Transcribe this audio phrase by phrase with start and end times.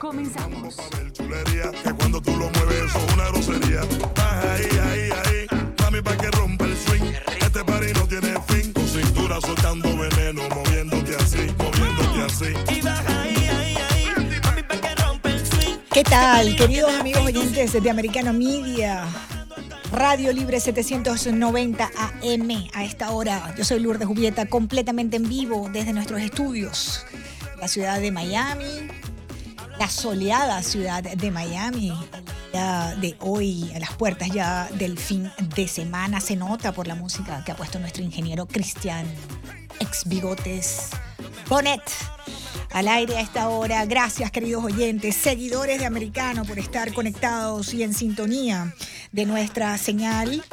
[0.00, 0.76] Comenzamos.
[1.12, 3.82] chulería, que cuando tú lo mueves es una grosería.
[4.16, 5.46] Baja ahí, ahí, ahí,
[5.78, 7.12] mami pa' que rompa el swing.
[7.38, 12.74] Este party no tiene fin, tu cintura soltando veneno, moviéndote así, moviéndote así.
[12.74, 15.76] Y baja ahí, ahí, ahí, mami, pa' que rompa el swing.
[15.92, 19.06] ¿Qué tal, queridos amigos oyentes de Americano Media?
[19.92, 23.54] Radio Libre 790 AM a esta hora.
[23.54, 27.04] Yo soy Lourdes Jubieta, completamente en vivo desde nuestros estudios.
[27.60, 28.88] La ciudad de Miami,
[29.80, 31.90] la soleada ciudad de Miami.
[33.00, 37.42] De hoy, a las puertas ya del fin de semana, se nota por la música
[37.46, 39.06] que ha puesto nuestro ingeniero Cristian,
[39.78, 40.90] ex bigotes,
[41.48, 41.80] Bonet
[42.72, 43.86] al aire a esta hora.
[43.86, 48.74] Gracias, queridos oyentes, seguidores de Americano, por estar conectados y en sintonía
[49.12, 50.44] de nuestra señal.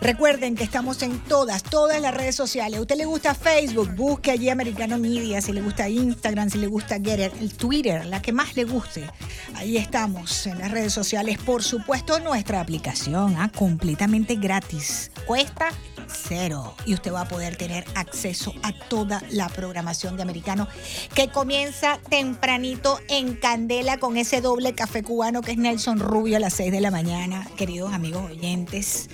[0.00, 2.78] Recuerden que estamos en todas, todas las redes sociales.
[2.78, 3.94] ¿A usted le gusta Facebook?
[3.94, 5.40] Busque allí Americano Media.
[5.40, 9.08] Si le gusta Instagram, si le gusta Getter, el Twitter, la que más le guste.
[9.54, 11.38] Ahí estamos en las redes sociales.
[11.38, 13.50] Por supuesto, nuestra aplicación, ¿ah?
[13.54, 15.10] completamente gratis.
[15.26, 15.70] Cuesta
[16.06, 16.74] cero.
[16.84, 20.68] Y usted va a poder tener acceso a toda la programación de Americano
[21.14, 26.40] que comienza tempranito en Candela con ese doble café cubano que es Nelson Rubio a
[26.40, 29.08] las 6 de la mañana, queridos amigos oyentes.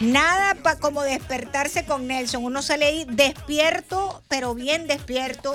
[0.00, 2.42] Nada pa como despertarse con Nelson.
[2.42, 5.54] Uno sale ahí despierto, pero bien despierto.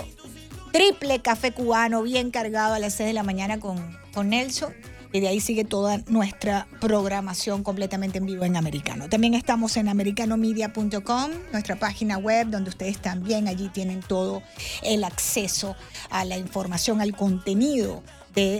[0.71, 4.71] Triple café cubano, bien cargado a las 6 de la mañana con, con Nelson.
[5.11, 9.09] Y de ahí sigue toda nuestra programación completamente en vivo en americano.
[9.09, 14.43] También estamos en americanomedia.com, nuestra página web, donde ustedes también allí tienen todo
[14.83, 15.75] el acceso
[16.11, 18.03] a la información, al contenido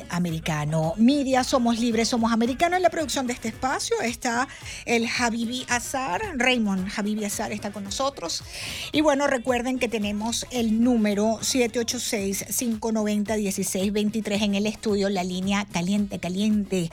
[0.09, 1.43] Americano Media.
[1.43, 2.77] Somos libres, somos americanos.
[2.77, 4.47] En la producción de este espacio está
[4.85, 6.21] el Habibi Azar.
[6.35, 8.43] Raymond Habibi Azar está con nosotros.
[8.91, 16.89] Y bueno, recuerden que tenemos el número 786-590-1623 en el estudio, la línea caliente, caliente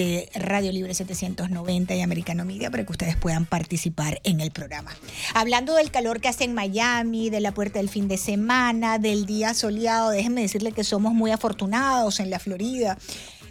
[0.00, 4.96] de Radio Libre 790 y Americano Media para que ustedes puedan participar en el programa.
[5.34, 9.26] Hablando del calor que hace en Miami, de la puerta del fin de semana, del
[9.26, 12.96] día soleado, déjenme decirle que somos muy afortunados en la Florida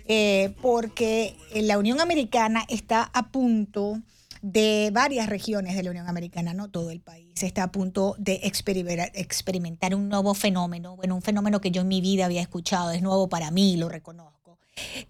[0.07, 4.01] eh, porque la Unión Americana está a punto
[4.41, 8.39] de varias regiones de la Unión Americana, no todo el país, está a punto de
[8.41, 12.89] experimentar, experimentar un nuevo fenómeno, bueno, un fenómeno que yo en mi vida había escuchado,
[12.89, 14.38] es nuevo para mí, lo reconozco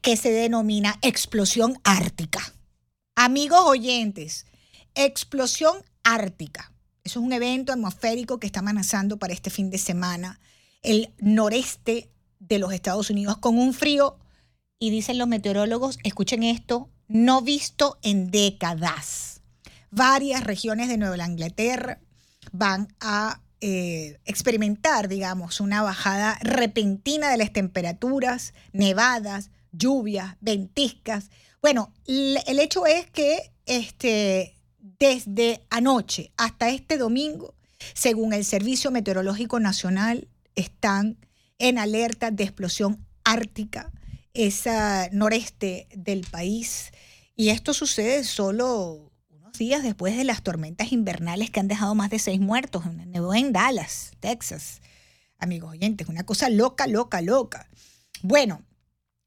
[0.01, 2.53] que se denomina explosión ártica.
[3.15, 4.45] Amigos oyentes,
[4.95, 6.71] explosión ártica.
[7.03, 10.39] Eso es un evento atmosférico que está amenazando para este fin de semana
[10.81, 12.09] el noreste
[12.39, 14.17] de los Estados Unidos con un frío,
[14.79, 19.41] y dicen los meteorólogos, escuchen esto, no visto en décadas.
[19.91, 21.99] Varias regiones de Nueva Inglaterra
[22.53, 31.29] van a eh, experimentar, digamos, una bajada repentina de las temperaturas, nevadas, lluvias, ventiscas.
[31.61, 37.55] Bueno, el hecho es que este, desde anoche hasta este domingo,
[37.93, 41.17] según el Servicio Meteorológico Nacional, están
[41.59, 43.91] en alerta de explosión ártica,
[44.33, 46.91] esa noreste del país.
[47.35, 52.09] Y esto sucede solo unos días después de las tormentas invernales que han dejado más
[52.09, 52.83] de seis muertos.
[53.07, 54.81] Nevó en Dallas, Texas.
[55.37, 57.69] Amigos oyentes, una cosa loca, loca, loca.
[58.21, 58.61] Bueno,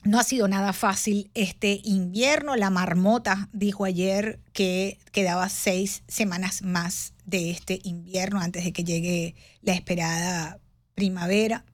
[0.04, 2.56] no ha sido nada fácil este invierno.
[2.56, 8.84] La marmota dijo ayer que quedaba seis semanas más de este invierno antes de que
[8.84, 10.58] llegue la esperada
[10.94, 11.64] primavera.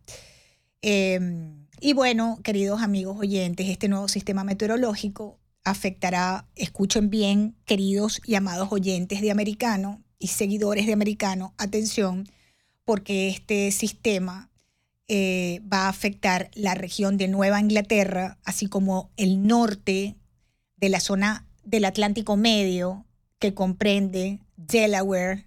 [0.82, 8.34] Em, y bueno, queridos amigos oyentes, este nuevo sistema meteorológico afectará, escuchen bien, queridos y
[8.34, 12.28] amados oyentes de Americano y seguidores de Americano, atención,
[12.84, 14.47] porque este sistema
[15.08, 20.16] eh, va a afectar la región de Nueva Inglaterra, así como el norte
[20.76, 23.06] de la zona del Atlántico Medio,
[23.38, 25.46] que comprende Delaware,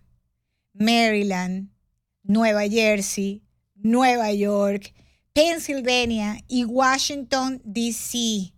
[0.73, 1.69] Maryland,
[2.23, 3.43] Nueva Jersey,
[3.75, 4.93] Nueva York,
[5.33, 8.53] Pennsylvania y Washington, D.C.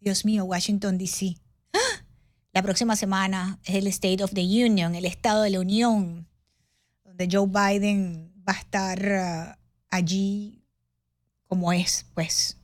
[0.00, 1.36] Dios mío, Washington, D.C.
[1.72, 2.04] ¡Ah!
[2.52, 6.28] La próxima semana es el State of the Union, el Estado de la Unión,
[7.04, 9.56] donde Joe Biden va a estar...
[9.56, 9.61] Uh,
[9.92, 10.64] allí,
[11.46, 12.56] como es, pues,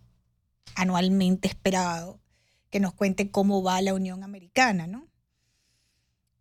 [0.74, 2.18] anualmente esperado,
[2.70, 5.06] que nos cuente cómo va la Unión Americana, ¿no?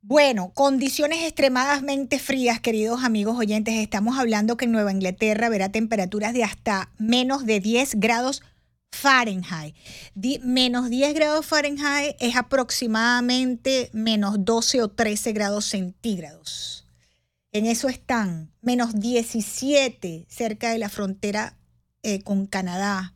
[0.01, 3.73] Bueno, condiciones extremadamente frías, queridos amigos oyentes.
[3.75, 8.41] Estamos hablando que en Nueva Inglaterra verá temperaturas de hasta menos de 10 grados
[8.89, 9.75] Fahrenheit.
[10.43, 16.86] menos 10 grados Fahrenheit es aproximadamente menos 12 o 13 grados centígrados.
[17.51, 21.57] En eso están menos 17 cerca de la frontera
[22.03, 23.13] eh, con Canadá.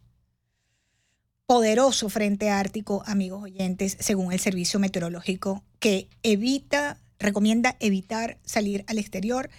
[1.45, 8.97] poderoso frente ártico, amigos oyentes, según el Servicio Meteorológico, que evita, recomienda evitar salir al
[8.97, 9.49] exterior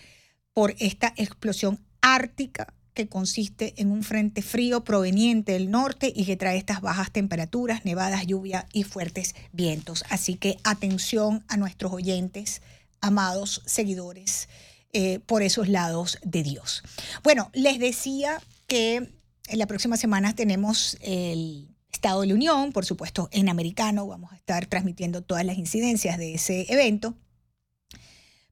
[0.54, 6.36] por esta explosión ártica que consiste en un frente frío proveniente del norte y que
[6.36, 10.04] trae estas bajas temperaturas, nevadas, lluvia y fuertes vientos.
[10.10, 12.62] Así que atención a nuestros oyentes,
[13.00, 14.41] amados seguidores,
[14.92, 16.82] eh, por esos lados de Dios.
[17.22, 22.84] Bueno, les decía que en la próxima semana tenemos el Estado de la Unión, por
[22.84, 27.14] supuesto en americano, vamos a estar transmitiendo todas las incidencias de ese evento.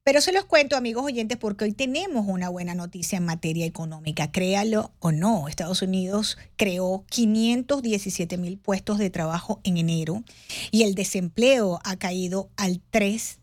[0.03, 4.31] Pero se los cuento, amigos oyentes, porque hoy tenemos una buena noticia en materia económica.
[4.31, 10.23] Créalo o no, Estados Unidos creó 517 mil puestos de trabajo en enero
[10.71, 13.40] y el desempleo ha caído al 3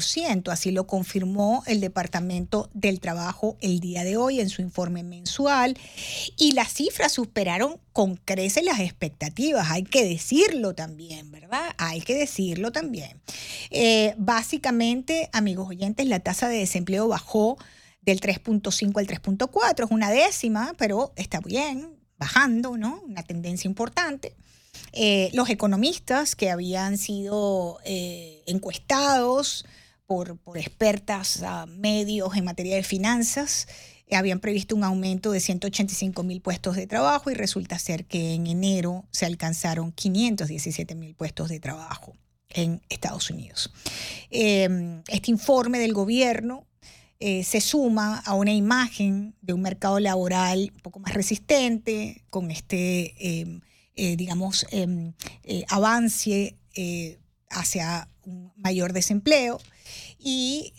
[0.00, 5.02] ciento Así lo confirmó el Departamento del Trabajo el día de hoy en su informe
[5.02, 5.76] mensual.
[6.36, 9.70] Y las cifras superaron con creces las expectativas.
[9.70, 11.74] Hay que decirlo también, ¿verdad?
[11.78, 13.20] Hay que decirlo también.
[13.70, 17.56] Eh, básicamente, amigos oyentes, la tasa de desempleo bajó
[18.02, 19.84] del 3.5 al 3.4.
[19.84, 23.00] Es una décima, pero está bien, bajando, ¿no?
[23.06, 24.34] Una tendencia importante.
[24.92, 29.66] Eh, los economistas que habían sido eh, encuestados
[30.06, 33.66] por, expertas medios en materia de finanzas
[34.06, 38.34] eh, habían previsto un aumento de 185 mil puestos de trabajo y resulta ser que
[38.34, 42.16] en enero se alcanzaron 517 mil puestos de trabajo
[42.50, 43.72] en Estados Unidos.
[44.30, 46.66] este informe del gobierno
[47.18, 53.60] se suma a una imagen de un mercado laboral un poco más resistente, con este
[53.96, 55.12] digamos, em,
[55.44, 57.18] eh, avance eh,
[57.50, 59.60] hacia un mayor desempleo
[60.18, 60.72] y,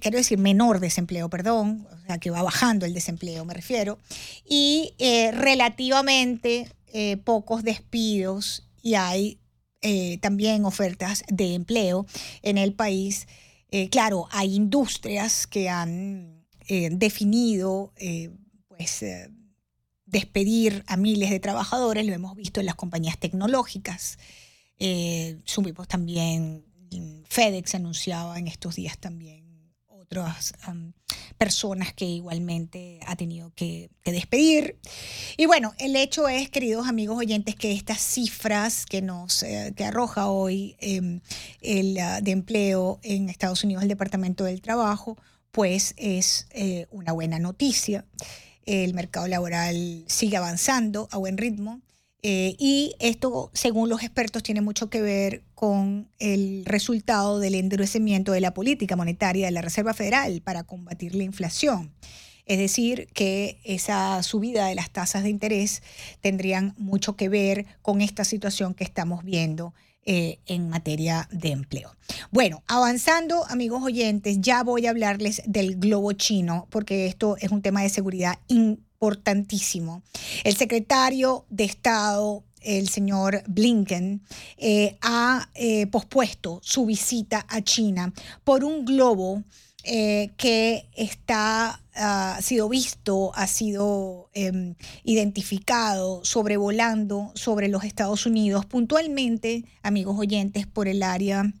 [0.00, 3.98] quiero decir, menor desempleo, perdón, o sea, que va bajando el desempleo, me refiero,
[4.48, 4.94] y
[5.32, 6.70] relativamente
[7.24, 9.40] pocos despidos y hay
[10.20, 12.06] también ofertas de empleo
[12.42, 13.26] en el país.
[13.90, 17.92] claro, hay industrias que han definido,
[18.68, 19.02] pues,
[20.12, 24.18] despedir a miles de trabajadores, lo hemos visto en las compañías tecnológicas.
[24.78, 26.64] Eh, subimos también,
[27.28, 29.42] FedEx anunciaba en estos días también
[29.88, 30.52] otras
[31.38, 34.76] personas que igualmente ha tenido que, despedir.
[35.36, 39.84] Y bueno, el hecho es, queridos amigos oyentes, que estas cifras que nos eh, que
[39.84, 41.20] arroja hoy em,
[41.60, 45.16] el ah, de empleo en Estados Unidos, el Departamento del Trabajo,
[45.50, 48.04] pues es eh, una buena noticia
[48.66, 51.80] el mercado laboral sigue avanzando a buen ritmo.
[52.24, 58.30] Eh, y esto, según los expertos, tiene mucho que ver con el resultado del endurecimiento
[58.30, 61.90] de la política monetaria de la Reserva Federal para combatir la inflación.
[62.52, 65.82] Es decir, que esa subida de las tasas de interés
[66.20, 69.72] tendrían mucho que ver con esta situación que estamos viendo
[70.04, 71.96] eh, en materia de empleo.
[72.30, 77.62] Bueno, avanzando, amigos oyentes, ya voy a hablarles del globo chino, porque esto es un
[77.62, 80.02] tema de seguridad importantísimo.
[80.44, 84.22] El secretario de Estado el señor Blinken
[84.58, 88.12] eh, ha eh, pospuesto su visita a China
[88.44, 89.42] por un globo
[89.84, 98.64] eh, que está, ha sido visto, ha sido em, identificado sobrevolando sobre los Estados Unidos,
[98.64, 101.52] puntualmente, amigos oyentes, por el área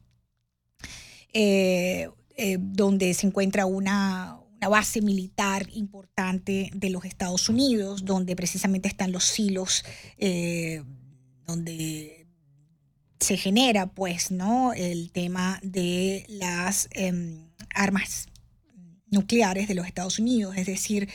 [1.32, 8.36] eh, eh, donde se encuentra una, una base militar importante de los Estados Unidos, donde
[8.36, 9.84] precisamente están los silos,
[11.46, 12.22] donde
[13.18, 14.72] se genera, pues, ¿no?
[14.74, 18.26] El tema de las em, armas
[19.10, 21.08] nucleares de los Estados Unidos, es decir,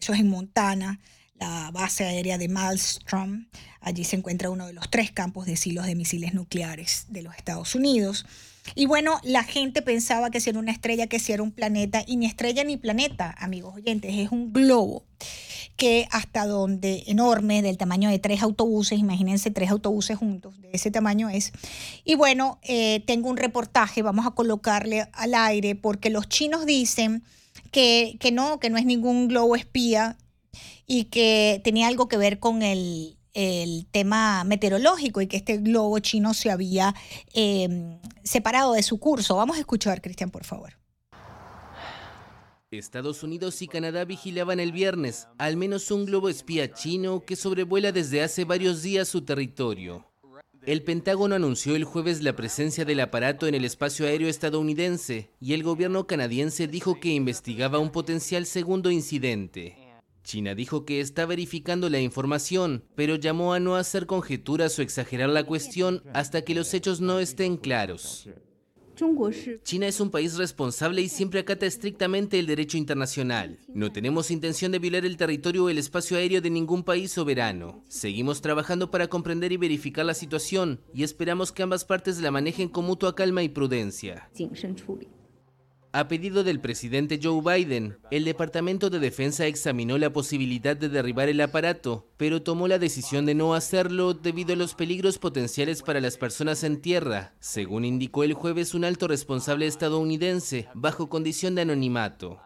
[0.00, 1.00] eso es en Montana,
[1.34, 3.46] la base aérea de Malmstrom.
[3.80, 7.34] Allí se encuentra uno de los tres campos de silos de misiles nucleares de los
[7.34, 8.26] Estados Unidos.
[8.74, 12.04] Y bueno, la gente pensaba que si era una estrella, que si era un planeta,
[12.06, 15.04] y ni estrella ni planeta, amigos oyentes, es un globo
[15.80, 20.90] que hasta donde enorme, del tamaño de tres autobuses, imagínense tres autobuses juntos, de ese
[20.90, 21.52] tamaño es.
[22.04, 27.24] Y bueno, eh, tengo un reportaje, vamos a colocarle al aire, porque los chinos dicen
[27.70, 30.18] que, que no, que no es ningún globo espía
[30.86, 35.98] y que tenía algo que ver con el, el tema meteorológico y que este globo
[36.00, 36.94] chino se había
[37.32, 39.34] em, separado de su curso.
[39.34, 40.79] Vamos a escuchar, Cristian, por favor.
[42.78, 47.90] Estados Unidos y Canadá vigilaban el viernes al menos un globo espía chino que sobrevuela
[47.90, 50.06] desde hace varios días su territorio.
[50.64, 55.54] El Pentágono anunció el jueves la presencia del aparato en el espacio aéreo estadounidense y
[55.54, 59.76] el gobierno canadiense dijo que investigaba un potencial segundo incidente.
[60.22, 65.30] China dijo que está verificando la información, pero llamó a no hacer conjeturas o exagerar
[65.30, 68.28] la cuestión hasta que los hechos no estén claros.
[69.62, 73.58] China es un país responsable y siempre acata estrictamente el derecho internacional.
[73.72, 77.82] No tenemos intención de violar el territorio o el espacio aéreo de ningún país soberano.
[77.88, 82.68] Seguimos trabajando para comprender y verificar la situación y esperamos que ambas partes la manejen
[82.68, 84.28] con mutua calma y prudencia.
[85.92, 91.28] A pedido del presidente Joe Biden, el Departamento de Defensa examinó la posibilidad de derribar
[91.28, 96.00] el aparato, pero tomó la decisión de no hacerlo debido a los peligros potenciales para
[96.00, 101.62] las personas en tierra, según indicó el jueves un alto responsable estadounidense, bajo condición de
[101.62, 102.38] anonimato.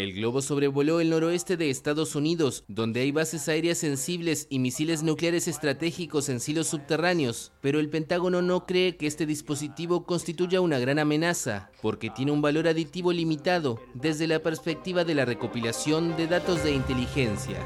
[0.00, 5.02] El globo sobrevoló el noroeste de Estados Unidos, donde hay bases aéreas sensibles y misiles
[5.02, 10.78] nucleares estratégicos en silos subterráneos, pero el Pentágono no cree que este dispositivo constituya una
[10.78, 16.28] gran amenaza, porque tiene un valor aditivo limitado desde la perspectiva de la recopilación de
[16.28, 17.58] datos de inteligencia.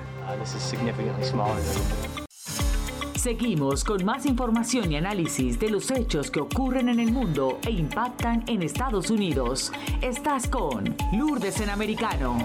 [3.25, 7.71] Seguimos con más información y análisis de los hechos que ocurren en el mundo e
[7.71, 9.73] impactan en Estados Unidos.
[10.02, 12.37] Estás con Lourdes en Americano.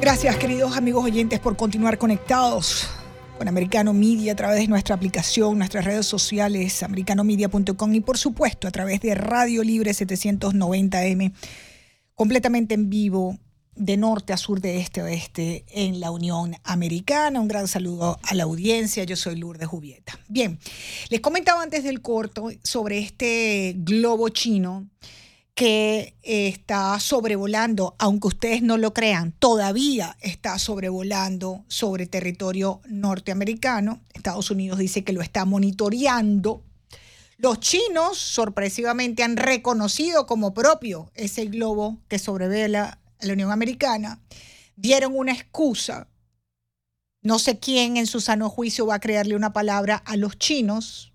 [0.00, 2.88] Gracias, queridos amigos oyentes, por continuar conectados
[3.36, 8.66] con Americano Media a través de nuestra aplicación, nuestras redes sociales, americanomedia.com y por supuesto
[8.66, 11.34] a través de Radio Libre 790M,
[12.14, 13.38] completamente en vivo
[13.76, 17.40] de norte a sur, de este a oeste en la Unión Americana.
[17.40, 19.04] Un gran saludo a la audiencia.
[19.04, 20.18] Yo soy Lourdes Jubieta.
[20.28, 20.58] Bien,
[21.10, 24.88] les comentaba antes del corto sobre este globo chino
[25.54, 34.00] que está sobrevolando, aunque ustedes no lo crean, todavía está sobrevolando sobre territorio norteamericano.
[34.12, 36.62] Estados Unidos dice que lo está monitoreando.
[37.38, 44.20] Los chinos sorpresivamente han reconocido como propio ese globo que sobrevela la Unión Americana,
[44.76, 46.08] dieron una excusa.
[47.22, 51.12] No sé quién en su sano juicio va a crearle una palabra a los chinos.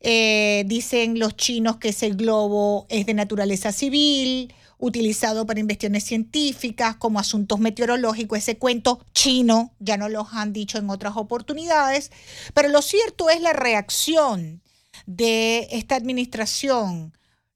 [0.00, 6.96] Eh, dicen los chinos que ese globo es de naturaleza civil, utilizado para investigaciones científicas,
[6.96, 8.38] como asuntos meteorológicos.
[8.38, 12.10] Ese cuento chino ya no los han dicho en otras oportunidades,
[12.54, 14.62] pero lo cierto es la reacción
[15.06, 17.12] de esta administración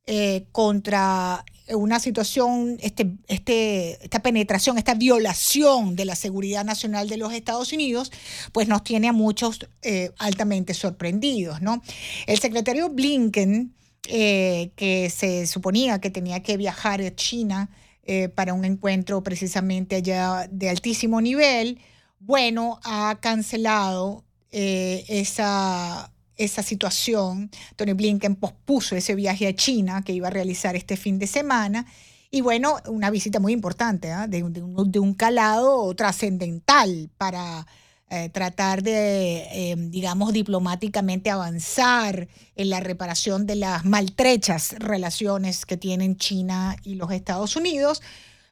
[0.07, 7.17] eh, contra una situación, este, este, esta penetración, esta violación de la seguridad nacional de
[7.17, 8.13] los Estados Unidos,
[8.53, 11.61] pues nos tiene a muchos eh, altamente sorprendidos.
[11.63, 11.83] ¿no?
[12.27, 13.75] El secretario Blinken,
[14.09, 17.71] eh, que se suponía que tenía que viajar a China
[18.05, 21.79] eh, para un encuentro precisamente allá de altísimo nivel,
[22.19, 27.51] bueno, ha cancelado esa esa situación.
[27.77, 31.87] Tony Blinken pospuso ese viaje a China que iba a realizar este fin de semana.
[32.31, 34.27] Y bueno, una visita muy importante, ¿ah?
[34.27, 37.67] de, un calado trascendental para
[38.09, 45.77] eh, tratar de, eh, digamos, diplomáticamente avanzar en la reparación de las maltrechas relaciones que
[45.77, 48.01] tienen China y los Estados Unidos.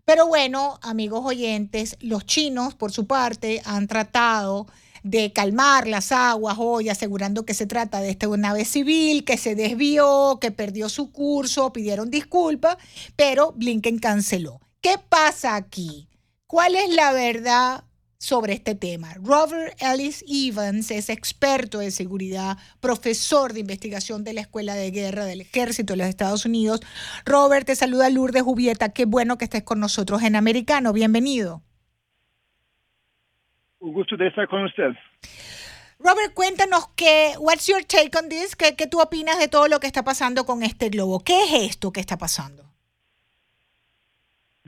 [0.05, 4.67] Pero bueno, amigos oyentes, los chinos, por su parte, han tratado
[5.03, 9.55] de calmar las aguas hoy, asegurando que se trata de esta nave civil que se
[9.55, 12.77] desvió, que perdió su curso, pidieron disculpas,
[13.17, 14.61] pero Blinken canceló.
[14.81, 16.09] ¿Qué pasa aquí?
[16.47, 17.85] ¿Cuál es la verdad
[18.19, 19.15] sobre este tema?
[19.15, 25.25] Robert Ellis Evans es experto de seguridad, profesor de investigación de la Escuela de Guerra
[25.25, 26.81] del Ejército de los Estados Unidos.
[27.25, 28.91] Robert, te saluda Lourdes Jubieta.
[28.91, 30.93] Qué bueno que estés con nosotros en Americano.
[30.93, 31.63] Bienvenido.
[33.81, 34.91] Un gusto de estar con usted.
[36.01, 38.55] Robert, cuéntanos qué, what's your take on this?
[38.57, 41.21] ¿Qué, ¿Qué tú opinas de todo lo que está pasando con este globo?
[41.21, 42.68] ¿Qué es esto que está pasando?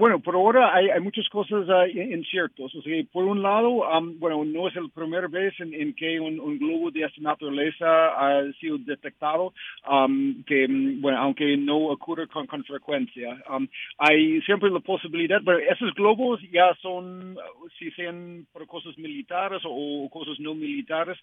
[0.01, 2.75] Bueno, por ahora hay, hay muchas cosas uh, inciertas.
[2.75, 6.19] O sea, por un lado, um, bueno, no es la primera vez en, en que
[6.19, 9.53] un, un, globo de esta naturaleza ha sido detectado,
[9.87, 13.45] um, que, bueno, aunque no ocurre con, con frecuencia.
[13.55, 17.37] Um, hay siempre la posibilidad, pero esos globos ya son,
[17.79, 21.19] si sean por cosas militares o, cosas no militares,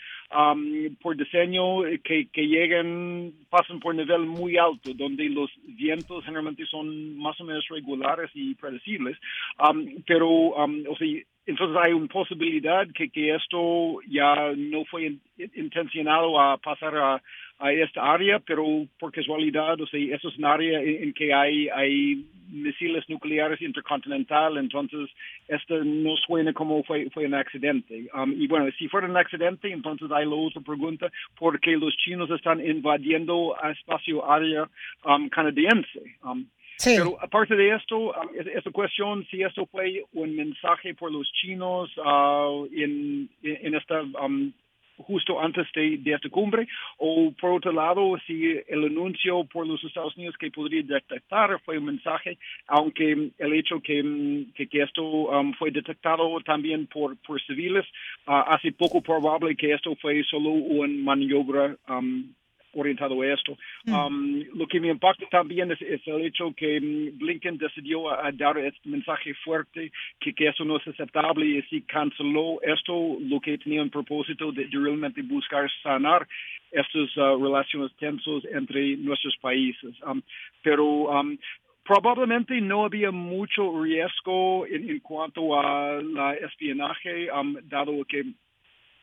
[1.02, 7.18] por diseño que, que lleguen, pasan por nivel muy alto, donde los vientos generalmente son
[7.18, 9.18] más o menos regulares y predecibles,
[9.60, 11.08] um, pero um, o sea,
[11.48, 15.16] entonces hay una posibilidad que, que esto ya no fue
[15.56, 17.22] intencionado a pasar a,
[17.60, 18.66] a, esta área, pero
[19.00, 24.58] por casualidad, o sea, eso es un área en, que hay, hay misiles nucleares intercontinental,
[24.58, 25.10] entonces
[25.48, 28.10] esto no suena como fue, fue un accidente.
[28.36, 31.10] Y bueno, si fuera un accidente, entonces hay la otra pregunta,
[31.40, 34.70] ¿por qué los chinos están invadiendo espacio área
[35.32, 36.18] canadiense?
[36.84, 41.28] Pero aparte de esto, um, es- esta cuestión, si esto fue un mensaje por los
[41.34, 44.52] chinos uh, en, en esta um,
[44.98, 46.68] justo antes de, de esta cumbre,
[46.98, 51.78] o por otro lado, si el anuncio por los Estados Unidos que podría detectar fue
[51.78, 57.40] un mensaje, aunque el hecho que, que, que esto um, fue detectado también por, por
[57.44, 57.86] civiles,
[58.28, 62.34] uh, hace poco probable que esto fue solo una maniobra um,
[62.80, 63.58] orientado a esto.
[63.88, 68.28] Um, lo que me impacta también es, es el hecho que mm, Blinken decidió a,
[68.28, 73.18] a dar este mensaje fuerte que, que eso no es aceptable y así canceló esto,
[73.20, 76.28] lo que tenía un propósito de, de realmente buscar sanar
[76.72, 79.96] estas uh, relaciones tensos entre nuestros países.
[80.06, 80.22] Um,
[80.62, 81.38] pero um,
[81.84, 88.26] probablemente no había mucho riesgo en, en cuanto a la espionaje, um, dado que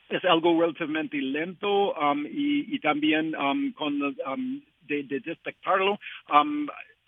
[0.08, 5.98] es algo relativamente lento um, y, también um, con um, de, de detectarlo.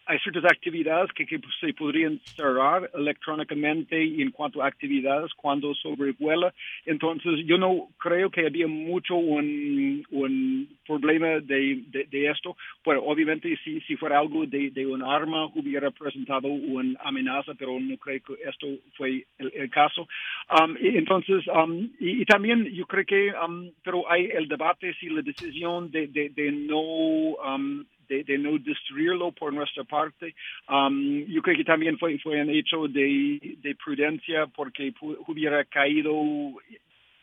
[0.08, 6.54] Hay ciertas actividades que, que se podrían cerrar electrónicamente en cuanto a actividades cuando sobrevuela.
[6.84, 12.56] Entonces, yo no creo que había mucho un, un problema de, de, de esto.
[12.84, 17.78] Bueno, obviamente, si, si fuera algo de, de un arma, hubiera presentado una amenaza, pero
[17.80, 20.06] no creo que esto fue el, el caso.
[20.48, 24.94] Um, y entonces, um, y, y también yo creo que, um, pero hay el debate
[25.00, 30.34] si la decisión de, de, de no um, de, no destruirlo por nuestra parte.
[30.68, 34.92] Um, yo creo que también fue, fue un hecho de, de prudencia porque
[35.26, 36.14] hubiera caído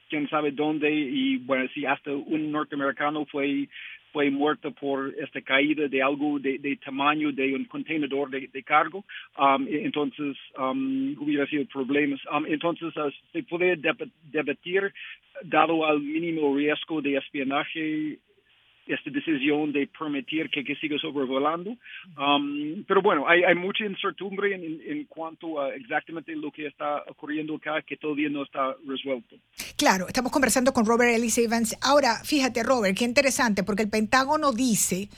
[0.10, 3.68] quién sabe dónde y bueno, si hasta un norteamericano fue
[4.14, 8.62] fue muerto por esta caída de algo de, de tamaño de un contenedor de, de
[8.62, 9.04] cargo,
[9.40, 12.22] um, e- entonces um, hubiera sido problemas.
[12.32, 14.94] Um, entonces uh, se puede deb- debatir,
[15.42, 18.20] dado al mínimo riesgo de espionaje,
[18.88, 21.72] esta decisión de permitir que, que siga sobrevolando.
[22.18, 27.04] Um, pero bueno, hay, hay mucha incertidumbre en, en, cuanto a exactamente lo que está
[27.08, 29.36] ocurriendo acá, que todavía no está resuelto.
[29.78, 31.78] Claro, estamos conversando con Robert Ellis Evans.
[31.82, 35.10] Ahora, fíjate, Robert, qué interesante, porque el Pentágono dice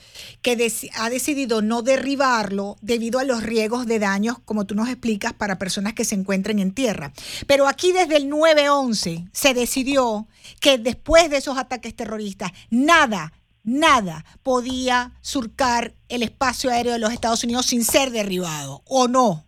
[0.42, 0.56] que
[0.98, 5.58] ha decidido no derribarlo debido a los riesgos de daños, como tú nos explicas, para
[5.58, 7.12] personas que se encuentren en tierra.
[7.46, 10.26] Pero aquí desde el 9-11 se decidió
[10.60, 13.32] que después de esos ataques terroristas, nada,
[13.66, 19.42] nada podía surcar el espacio aéreo de los Estados Unidos sin ser derribado, ¿o no?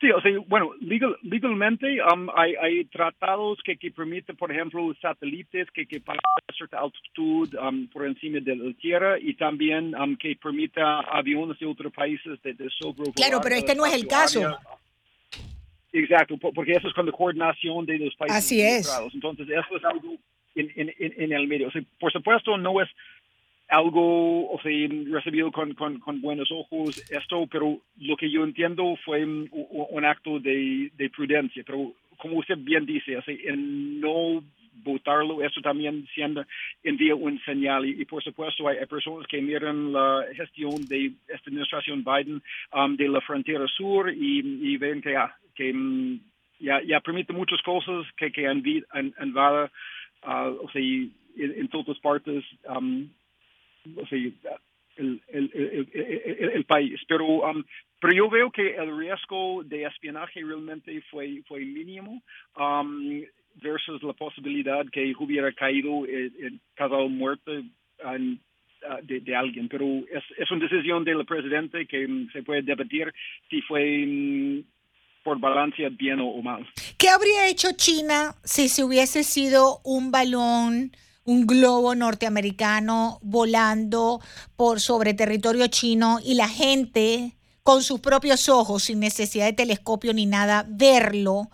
[0.00, 4.92] Sí, o sea, bueno, legal, legalmente um, hay, hay tratados que, que permiten, por ejemplo,
[5.00, 9.94] satélites que, que pasan a cierta altitud um, por encima de la Tierra y también
[9.94, 13.94] um, que permita aviones de otros países de, de sobrevolar Claro, pero este no es
[13.94, 14.40] el caso.
[14.40, 14.58] área.
[15.92, 18.90] Exacto, po- porque eso es con la coordinación de los países Así es.
[19.14, 20.16] Entonces, eso es algo
[20.54, 21.70] en, en, el medio.
[21.98, 22.88] Por supuesto, no es
[23.68, 24.72] algo, o sea,
[25.10, 30.38] recibido con, con, buenos ojos esto, pero lo que yo entiendo fue un, un acto
[30.40, 31.62] de, de prudencia.
[31.64, 34.42] Pero como usted bien dice, o sea, en no
[34.84, 36.44] votarlo, eso también siendo,
[36.82, 37.86] envía un señal.
[37.86, 43.08] Y, por supuesto, hay, personas que miran la gestión de esta administración Biden um, de
[43.08, 46.14] la frontera sur y, ven que, ah, mm,
[46.60, 48.50] ya, ya permite muchas cosas que, que
[49.20, 49.70] invada,
[50.22, 52.44] ah, o sea, en, en todas partes.
[52.68, 53.08] um,
[53.96, 54.18] o sea,
[54.96, 57.00] el, el, país.
[57.08, 57.64] Pero, um,
[58.00, 62.22] pero yo veo que el riesgo de espionaje realmente fue, fue mínimo
[62.56, 63.22] um,
[63.62, 67.64] versus la posibilidad que hubiera caído en caso de muerte
[68.04, 68.18] ah,
[69.02, 69.68] de, de alguien.
[69.68, 73.12] Pero es, es una decisión del presidente que mm, se puede debatir
[73.48, 74.62] si fue mm,
[75.24, 76.66] por balance bien o mal.
[77.02, 80.92] ¿Qué habría hecho China si se hubiese sido un balón,
[81.24, 84.20] un globo norteamericano volando
[84.54, 87.32] por sobre territorio chino y la gente
[87.64, 91.50] con sus propios ojos, sin necesidad de telescopio ni nada, verlo,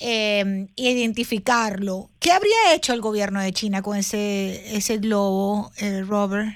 [0.00, 2.10] eh, identificarlo?
[2.20, 6.48] ¿Qué habría hecho el gobierno de China con ese, ese globo, eh, Robert?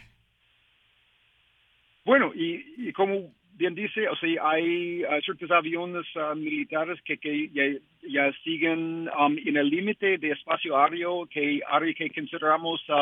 [2.05, 7.17] Bueno, y, y como bien dice, o sea, hay uh, ciertos aviones uh, militares que,
[7.19, 7.65] que ya,
[8.09, 12.95] ya siguen um, en el límite de espacio aéreo, que área que consideramos uh,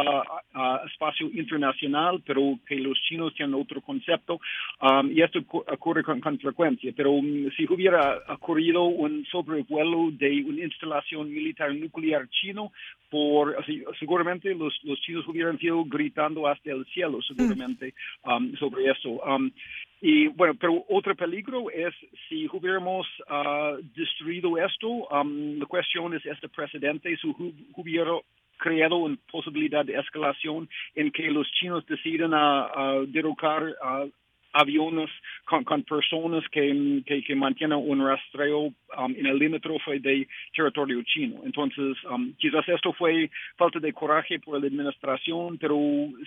[0.59, 4.41] uh, espacio internacional, pero que los chinos tienen otro concepto,
[4.81, 6.93] um, y esto ocu- ocurre con, con frecuencia.
[6.97, 12.73] Pero um, si hubiera ocurrido un sobrevuelo de una instalación militar nuclear chino,
[13.11, 18.91] por, así, seguramente los, los chinos hubieran sido gritando hasta el cielo, seguramente, um, sobre
[18.91, 19.21] eso.
[20.07, 21.95] Y bueno, pero otro peligro es
[22.29, 28.13] si hubiéramos ah, destruido esto, um, la cuestión es este precedente, si hu- hubiera
[28.59, 34.05] creado una posibilidad de escalación en que los chinos deciden a, a derrocar a
[34.55, 35.11] aviones
[35.45, 38.61] con, personas que, que, que mantienen un rastreo
[38.97, 41.43] um, en el limítrofe de territorio chino.
[41.45, 45.77] Entonces, um, quizás esto fue falta de coraje por la administración, pero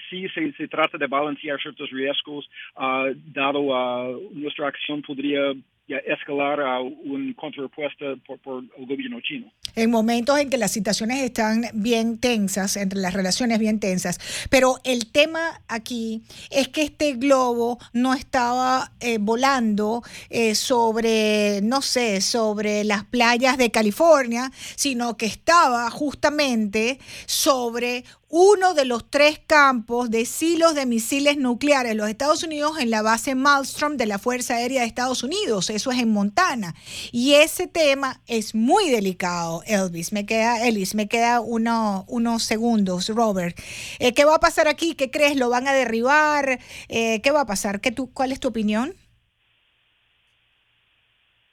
[0.09, 5.53] sí se, se trata de balancear ciertos riesgos, uh, dado a nuestra acción podría
[5.87, 9.51] escalar a un contrapuesta por, por el gobierno chino.
[9.75, 14.19] En momentos en que las situaciones están bien tensas, entre las relaciones bien tensas,
[14.49, 21.81] pero el tema aquí es que este globo no estaba eh, volando eh, sobre, no
[21.81, 29.39] sé, sobre las playas de California, sino que estaba justamente sobre uno de los tres
[29.45, 34.19] campos de silos de misiles nucleares los Estados Unidos en la base Malmstrom de la
[34.19, 35.69] Fuerza Aérea de Estados Unidos.
[35.69, 36.75] Eso es en Montana.
[37.11, 40.11] Y ese tema es muy delicado, Elvis.
[40.11, 43.57] Me queda, Ellis, me queda uno, unos segundos, Robert.
[43.99, 44.95] Eh, ¿Qué va a pasar aquí?
[44.95, 45.37] ¿Qué crees?
[45.37, 46.59] ¿Lo van a derribar?
[46.89, 47.79] Eh, ¿Qué va a pasar?
[47.79, 48.93] ¿Qué tú, ¿Cuál es tu opinión?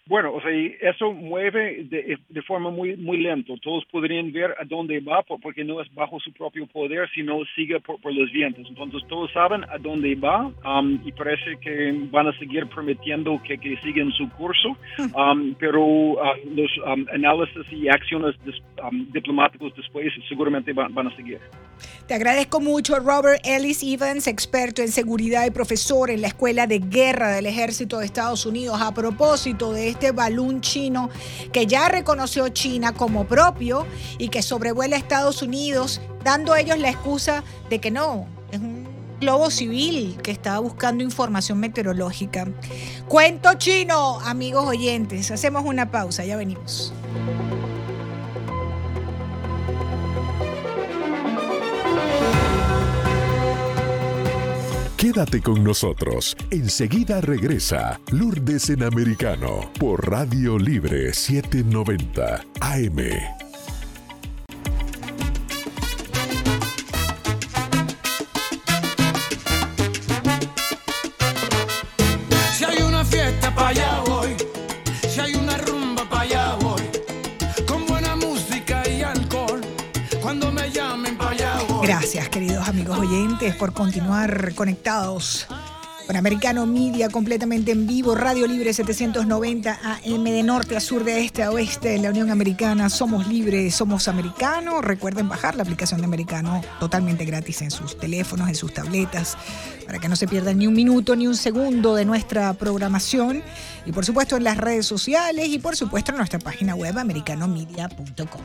[0.06, 3.54] Bueno, o sea, y eso mueve de, de forma muy muy lento.
[3.62, 7.38] Todos podrían ver a dónde va por- porque no es bajo su propio poder, sino
[7.56, 8.66] sigue por, por los vientos.
[8.68, 13.56] Entonces todos saben a dónde va um, y parece que van a seguir permitiendo que,
[13.56, 14.76] que sigan su curso,
[15.16, 16.18] um, pero uh,
[16.54, 21.38] los um, análisis y acciones des- um, diplomáticos después seguramente van, van a seguir.
[22.06, 26.78] Te agradezco mucho, Robert Ellis Evans, experto en seguridad y profesor en la Escuela de
[26.78, 31.08] Guerra del Ejército de Estados Unidos, a propósito de este balón chino
[31.52, 33.86] que ya reconoció China como propio
[34.18, 38.58] y que sobrevuela a Estados Unidos, dando a ellos la excusa de que no, es
[38.58, 38.86] un
[39.20, 42.46] globo civil que estaba buscando información meteorológica.
[43.08, 45.30] Cuento chino, amigos oyentes.
[45.30, 46.92] Hacemos una pausa, ya venimos.
[55.04, 56.34] Quédate con nosotros.
[56.50, 63.43] Enseguida regresa Lourdes en Americano por Radio Libre 790 AM.
[83.52, 85.46] Por continuar conectados
[86.06, 91.24] con Americano Media completamente en vivo, Radio Libre 790 AM de norte a sur, de
[91.24, 92.90] este a oeste de la Unión Americana.
[92.90, 94.84] Somos libres, somos americanos.
[94.84, 99.36] Recuerden bajar la aplicación de Americano totalmente gratis en sus teléfonos, en sus tabletas,
[99.86, 103.42] para que no se pierdan ni un minuto ni un segundo de nuestra programación.
[103.86, 108.42] Y por supuesto en las redes sociales y por supuesto en nuestra página web americanomedia.com.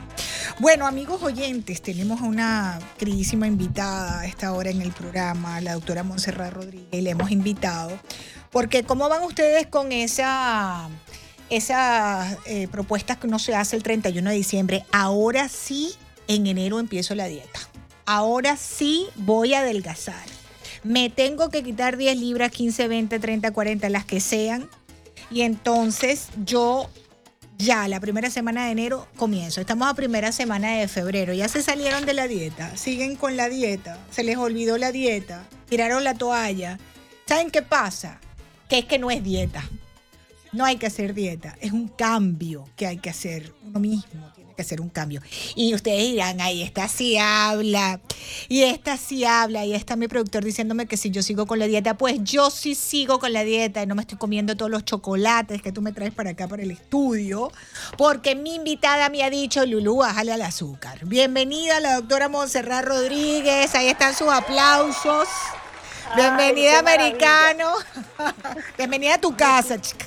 [0.58, 5.74] Bueno, amigos oyentes, tenemos a una queridísima invitada a esta hora en el programa, la
[5.74, 7.49] doctora Montserrat Rodríguez, le hemos invitado,
[8.50, 10.88] porque ¿cómo van ustedes con esa,
[11.48, 14.84] esas eh, propuestas que uno se hace el 31 de diciembre?
[14.92, 15.94] Ahora sí,
[16.28, 17.60] en enero empiezo la dieta.
[18.06, 20.26] Ahora sí voy a adelgazar.
[20.82, 24.68] Me tengo que quitar 10 libras, 15, 20, 30, 40, las que sean.
[25.30, 26.88] Y entonces yo
[27.58, 29.60] ya la primera semana de enero comienzo.
[29.60, 31.32] Estamos a primera semana de febrero.
[31.34, 32.76] Ya se salieron de la dieta.
[32.76, 33.98] Siguen con la dieta.
[34.10, 35.46] Se les olvidó la dieta.
[35.68, 36.78] Tiraron la toalla.
[37.30, 38.18] ¿Saben qué pasa?
[38.68, 39.62] Que es que no es dieta.
[40.50, 41.56] No hay que hacer dieta.
[41.60, 43.54] Es un cambio que hay que hacer.
[43.62, 45.22] Uno mismo tiene que hacer un cambio.
[45.54, 48.00] Y ustedes dirán, ahí esta sí habla.
[48.48, 49.64] Y esta sí habla.
[49.64, 52.74] Y está mi productor diciéndome que si yo sigo con la dieta, pues yo sí
[52.74, 55.92] sigo con la dieta y no me estoy comiendo todos los chocolates que tú me
[55.92, 57.52] traes para acá, para el estudio.
[57.96, 61.06] Porque mi invitada me ha dicho, Lulú, bájale al azúcar.
[61.06, 63.72] Bienvenida la doctora Montserrat Rodríguez.
[63.76, 65.28] Ahí están sus aplausos.
[66.16, 67.48] Bienvenida, qué maravilla.
[67.48, 67.72] americano.
[68.78, 70.06] Bienvenida a tu casa, chica.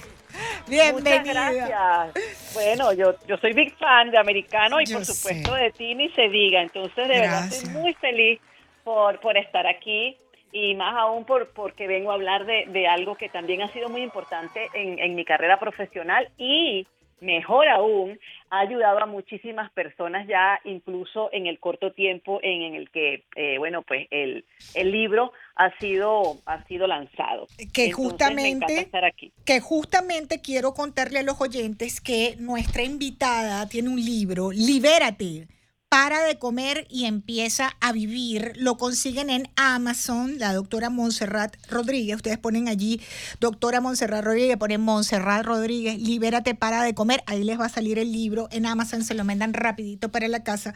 [0.67, 1.19] Bienvenida.
[1.19, 2.53] Muchas gracias.
[2.53, 5.59] Bueno, yo, yo soy big fan de Americano y Yo por supuesto sé.
[5.61, 6.61] de ti ni se diga.
[6.61, 8.39] Entonces, de verdad, estoy muy feliz
[8.83, 10.17] por, por estar aquí
[10.51, 13.89] y más aún por, porque vengo a hablar de, de algo que también ha sido
[13.89, 16.85] muy importante en, en mi carrera profesional y
[17.23, 22.89] mejor aún, ha ayudado a muchísimas personas ya incluso en el corto tiempo en, el
[22.91, 27.47] que, eh, bueno, pues el, el libro ha sido, ha sido lanzado.
[27.73, 29.31] Que Entonces, justamente- encanta estar aquí.
[29.45, 35.47] que justamente quiero contarle a los oyentes que nuestra invitada tiene un libro, Libérate,
[35.93, 38.53] para de comer y empieza a vivir.
[38.56, 42.15] Lo consiguen en Amazon, la doctora Montserrat Rodríguez.
[42.15, 42.99] Ustedes ponen allí,
[43.39, 47.21] doctora Montserrat Rodríguez, ponen Montserrat Rodríguez, libérate, para de comer.
[47.27, 48.47] Ahí les va a salir el libro.
[48.51, 50.73] En Amazon se lo mandan rapidito para la casa.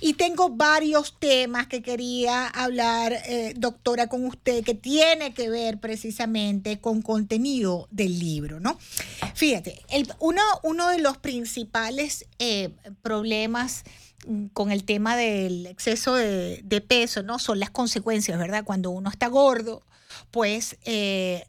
[0.00, 5.80] Y tengo varios temas que quería hablar, eh, doctora, con usted, que tiene que ver
[5.80, 8.78] precisamente con contenido del libro, ¿no?
[9.34, 9.80] Fíjate,
[10.20, 12.70] uno, de los principales eh,
[13.02, 13.82] problemas
[14.52, 17.38] con el tema del exceso de, peso, ¿no?
[17.38, 18.64] Son las consecuencias, ¿verdad?
[18.64, 19.82] Cuando uno está gordo,
[20.30, 21.44] pues, eh,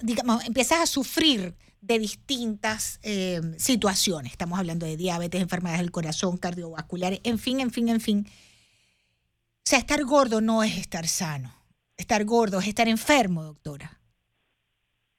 [0.00, 4.32] digamos, empiezas a sufrir de distintas eh, situaciones.
[4.32, 8.24] Estamos hablando de diabetes, enfermedades del corazón, cardiovasculares, en fin, en fin, en fin.
[8.26, 11.50] O sea, estar gordo no es estar sano.
[11.96, 13.90] Estar gordo es estar enfermo, doctora.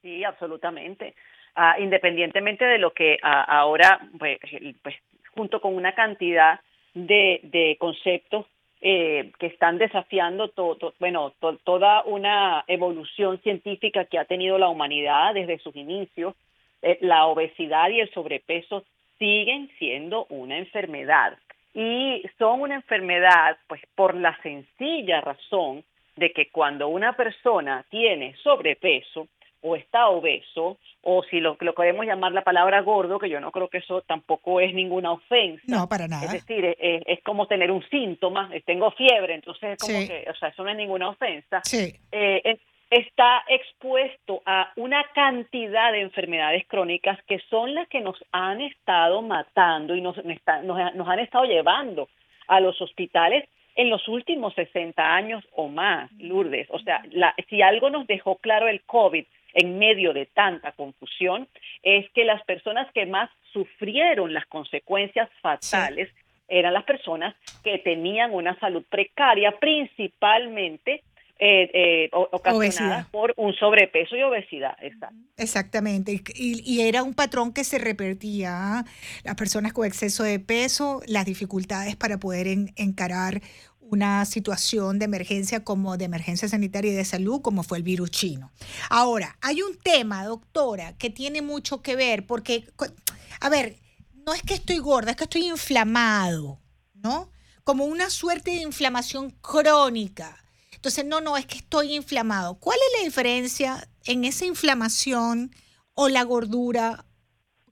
[0.02, 1.14] Sí, absolutamente.
[1.54, 4.38] Ah, independientemente de lo que ah, ahora, pues,
[4.82, 4.94] pues,
[5.36, 6.60] junto con una cantidad
[6.94, 8.46] de, conceptos
[8.80, 14.68] eh, que están desafiando to- bueno, to- toda una evolución científica que ha tenido la
[14.68, 16.34] humanidad desde sus inicios,
[16.82, 18.84] eh, la obesidad y el sobrepeso
[19.18, 21.38] siguen siendo una enfermedad.
[21.74, 25.84] Y son una enfermedad, pues, por la sencilla razón
[26.16, 29.28] de que cuando una persona tiene sobrepeso
[29.62, 33.50] o está obeso, o si lo, lo podemos llamar la palabra gordo, que yo no
[33.52, 35.62] creo que eso tampoco es ninguna ofensa.
[35.66, 36.24] No, para nada.
[36.26, 39.98] Es decir, es, es- es como tener un síntoma, eh, tengo fiebre, entonces es como
[39.98, 40.08] Sí.
[40.08, 41.60] que, o sea, eso no es ninguna ofensa.
[41.64, 41.94] Sí.
[42.12, 48.16] Eh, es- está expuesto a una cantidad de enfermedades crónicas que son las que nos
[48.32, 52.08] han estado matando y nos, nos- nos han estado llevando
[52.46, 56.66] a los hospitales en los últimos 60 años o más, Lourdes.
[56.70, 61.48] O sea, la- si algo nos dejó claro el COVID en medio de tanta confusión,
[61.82, 66.08] es que las personas que más sufrieron las consecuencias fatales
[66.48, 71.02] eran las personas que tenían una salud precaria, principalmente
[71.38, 73.06] eh, eh, ocasionadas Obesidad.
[73.10, 74.74] por un sobrepeso y obesidad.
[74.80, 75.16] Exacto.
[75.36, 76.22] Exactamente.
[76.34, 78.84] Y, y era un patrón que se repetía.
[79.24, 83.42] Las personas con exceso de peso, las dificultades para poder en- encarar
[83.90, 88.10] una situación de emergencia como de emergencia sanitaria y de salud, como fue el virus
[88.10, 88.50] chino.
[88.90, 92.68] Ahora, hay un tema, doctora, que tiene mucho que ver, porque,
[93.40, 93.78] a ver,
[94.26, 96.60] no es que estoy gorda, es que estoy inflamado,
[96.94, 97.30] ¿no?
[97.64, 100.36] Como una suerte de inflamación crónica.
[100.72, 102.56] Entonces, no, no, es que estoy inflamado.
[102.56, 105.54] ¿Cuál es la diferencia en esa inflamación
[105.94, 107.05] o la gordura?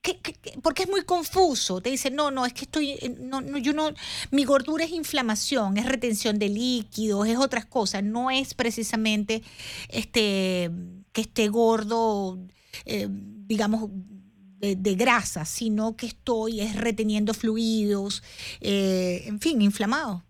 [0.05, 0.59] ¿Qué- qué-?
[0.63, 1.81] Porque es muy confuso.
[1.81, 3.89] Te dicen, no, no, es que estoy, eh, no, no, yo no,
[4.31, 8.05] mi gordura es inflamación, es retención de líquidos, es otras cosas.
[8.05, 9.43] No es precisamente
[9.89, 10.71] este
[11.15, 12.39] que esté gordo,
[12.85, 13.89] eh, digamos,
[14.61, 18.23] de, grasa, sino que estoy es reteniendo fluidos,
[18.61, 20.23] eh, en fin, inflamado.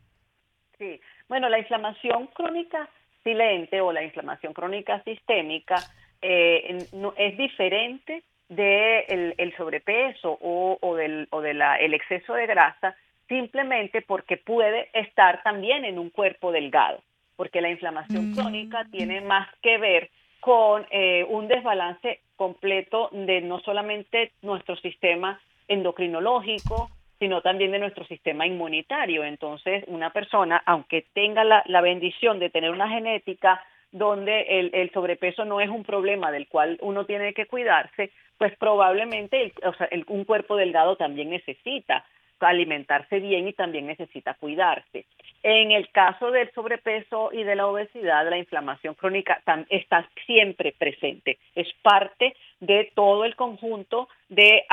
[0.78, 1.00] Sí.
[1.28, 2.88] Bueno, la inflamación crónica
[3.22, 5.76] silente o la inflamación crónica sistémica
[6.20, 12.46] eh, es diferente del el sobrepeso o, o del o de la- el exceso de
[12.46, 12.96] grasa
[13.28, 17.00] simplemente porque puede estar también en un cuerpo delgado,
[17.36, 18.34] porque la inflamación Mm.
[18.34, 25.40] crónica tiene más que ver con eh, un desbalance completo de no solamente nuestro sistema
[25.68, 29.24] endocrinológico, sino también de nuestro sistema inmunitario.
[29.24, 33.62] Entonces, una persona, aunque tenga la, la bendición de tener una genética
[33.94, 38.52] donde el, el sobrepeso no es un problema del cual uno tiene que cuidarse, pues
[38.58, 42.04] probablemente el- o sea, el- un cuerpo delgado también necesita
[42.40, 45.06] alimentarse bien y también necesita cuidarse.
[45.42, 51.38] En el caso del sobrepeso y de la obesidad, la inflamación crónica está siempre presente.
[51.54, 54.64] Es parte de todo el conjunto de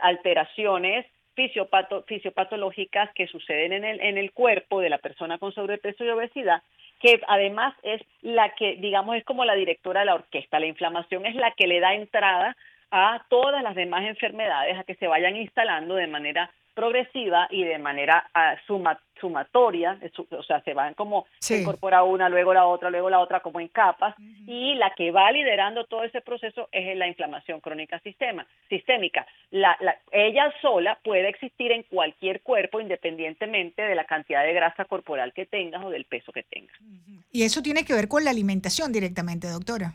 [0.00, 1.06] alteraciones
[1.40, 6.10] fisiopato- fisiopatológicas que suceden en el, en el cuerpo de la persona con sobrepeso y
[6.10, 6.62] obesidad,
[7.00, 10.60] que además es la que, digamos, es como la directora de la orquesta.
[10.60, 12.56] La inflamación es la que le da entrada
[12.90, 17.78] a todas las demás enfermedades a que se vayan instalando de manera progresiva y de
[17.78, 18.28] manera
[18.66, 21.54] suma- sumatoria, su- o sea, se van como Sí.
[21.54, 24.14] se incorpora una, luego la otra, luego la otra, como en capas,
[24.46, 29.26] y la que va liderando todo ese proceso es la inflamación crónica sistema, sistémica.
[29.50, 34.84] La, la- ella sola puede existir en cualquier cuerpo independientemente de la cantidad de grasa
[34.86, 36.76] corporal que tengas o del peso que tengas.
[37.30, 39.92] Y eso tiene que ver con la alimentación directamente, doctora.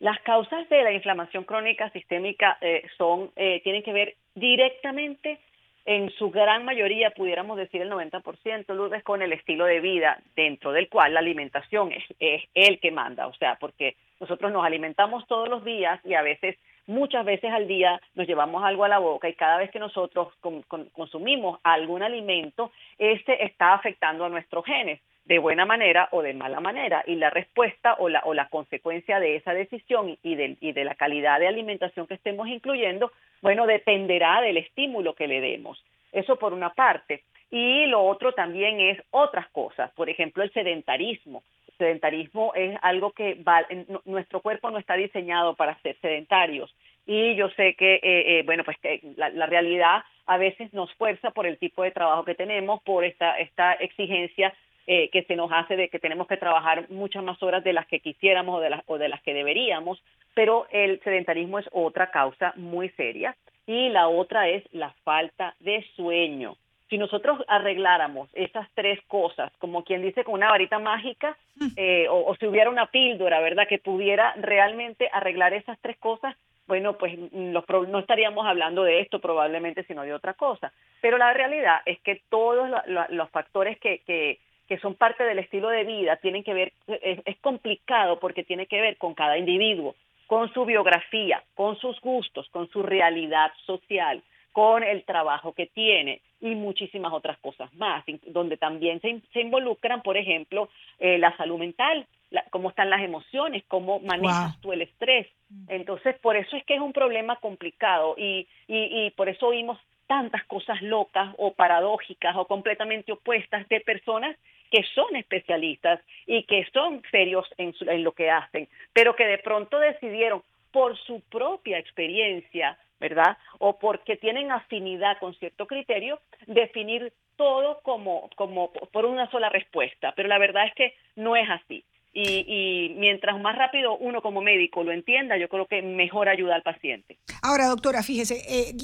[0.00, 5.38] Las causas de la inflamación crónica sistémica eh, son eh, tienen que ver directamente
[5.84, 10.72] en su gran mayoría, pudiéramos decir el 90%, Lourdes, con el estilo de vida dentro
[10.72, 15.26] del cual la alimentación es, es el que manda, o sea, porque nosotros nos alimentamos
[15.26, 16.56] todos los días y a veces
[16.90, 20.28] muchas veces al día nos llevamos algo a la boca y cada vez que nosotros
[20.40, 26.22] con- con- consumimos algún alimento, este está afectando a nuestros genes de buena manera o
[26.22, 30.34] de mala manera y la respuesta o la, o la consecuencia de esa decisión y
[30.34, 35.28] de, y de la calidad de alimentación que estemos incluyendo, bueno, dependerá del estímulo que
[35.28, 35.82] le demos.
[36.12, 37.22] Eso por una parte.
[37.52, 41.42] Y lo otro también es otras cosas, por ejemplo, el sedentarismo.
[41.80, 43.66] Sedentarismo es algo que va,
[44.04, 46.70] nuestro cuerpo no está diseñado para ser sedentarios.
[47.06, 50.92] Y yo sé que, eh, eh, bueno, pues que la, la realidad a veces nos
[50.94, 54.52] fuerza por el tipo de trabajo que tenemos, por esta, esta exigencia
[54.86, 57.86] eh, que se nos hace de que tenemos que trabajar muchas más horas de las
[57.86, 60.02] que quisiéramos o de las, o de las que deberíamos,
[60.34, 65.82] pero el sedentarismo es otra causa muy seria y la otra es la falta de
[65.96, 66.56] sueño.
[66.90, 71.36] Si nosotros arregláramos esas tres cosas, como quien dice con una varita mágica,
[71.76, 76.36] eh, o, o si hubiera una píldora, ¿verdad?, que pudiera realmente arreglar esas tres cosas,
[76.66, 80.72] bueno, pues mm, los no estaríamos hablando de esto probablemente, sino de otra cosa.
[81.00, 85.24] Pero la realidad es que todos lo- lo- los factores que, que, que son parte
[85.24, 89.14] del estilo de vida tienen que ver, es, es complicado porque tiene que ver con
[89.14, 89.94] cada individuo,
[90.26, 94.22] con su biografía, con sus gustos, con su realidad social,
[94.52, 100.02] con el trabajo que tiene y muchísimas otras cosas más, donde también se, se involucran,
[100.02, 104.60] por ejemplo, eh, la salud mental, la- cómo están las emociones, cómo manejas Wow.
[104.60, 105.26] tú el estrés.
[105.68, 109.78] Entonces, por eso es que es un problema complicado y, y, y por eso oímos
[110.06, 114.36] tantas cosas locas o paradójicas o completamente opuestas de personas
[114.70, 119.26] que son especialistas y que son serios en, su- en lo que hacen, pero que
[119.26, 123.38] de pronto decidieron por su propia experiencia, ¿verdad?
[123.58, 130.12] O porque tienen afinidad con cierto criterio, definir todo como, como por una sola respuesta.
[130.14, 131.84] Pero la verdad es que no es así.
[132.12, 136.62] Y, mientras más rápido uno como médico lo entienda, yo creo que mejor ayuda al
[136.62, 137.18] paciente.
[137.42, 138.74] Ahora, doctora, fíjese, eh,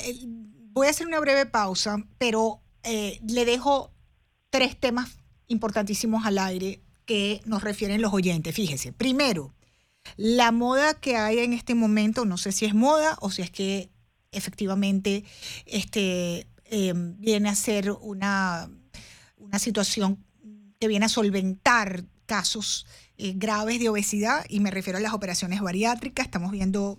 [0.72, 3.90] voy a hacer una breve pausa, pero eh, le dejo
[4.50, 8.54] tres temas importantísimos al aire que nos refieren los oyentes.
[8.54, 9.54] Fíjese, primero,
[10.16, 13.50] la moda que hay en este momento, no sé si es moda o si es
[13.50, 13.90] que
[14.32, 15.24] efectivamente
[15.66, 18.70] este, eh, viene a ser una,
[19.36, 20.24] una situación
[20.78, 22.86] que viene a solventar casos
[23.18, 26.26] eh, graves de obesidad y me refiero a las operaciones bariátricas.
[26.26, 26.98] Estamos viendo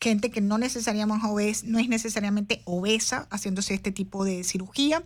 [0.00, 5.04] gente que no necesariamente obes, no es necesariamente obesa haciéndose este tipo de cirugía.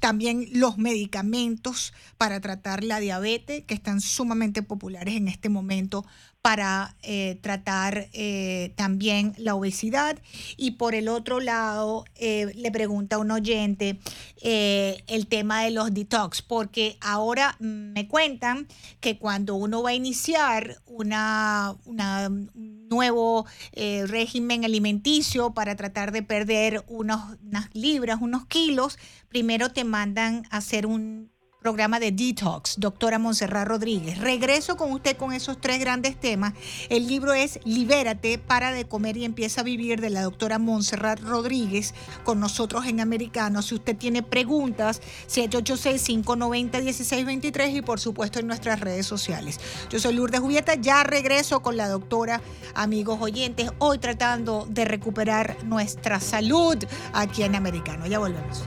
[0.00, 6.04] También los medicamentos para tratar la diabetes que están sumamente populares en este momento
[6.44, 10.18] para eh, tratar eh, también la obesidad.
[10.58, 13.98] Y por el otro lado, eh, le pregunta a un oyente
[14.42, 18.68] eh, el tema de los detox, porque ahora me cuentan
[19.00, 26.12] que cuando uno va a iniciar una, una- un nuevo eh, régimen alimenticio para tratar
[26.12, 28.98] de perder unos, unas libras, unos kilos,
[29.30, 31.32] primero te mandan a hacer un
[31.64, 34.18] programa de detox, doctora Montserrat Rodríguez.
[34.18, 36.52] Regreso con usted con esos tres grandes temas.
[36.90, 41.20] El libro es Libérate, para de comer y empieza a vivir de la doctora Montserrat
[41.20, 43.62] Rodríguez con nosotros en Americano.
[43.62, 49.58] Si usted tiene preguntas, 786-590-1623 y por supuesto en nuestras redes sociales.
[49.88, 52.42] Yo soy Lourdes Julieta, ya regreso con la doctora,
[52.74, 56.76] amigos oyentes, hoy tratando de recuperar nuestra salud
[57.14, 58.06] aquí en Americano.
[58.06, 58.64] Ya volvemos.